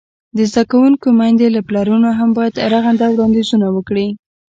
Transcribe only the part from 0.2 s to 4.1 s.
د زده کوونکو میندې او پلرونه هم باید رغنده وړاندیزونه وکړي.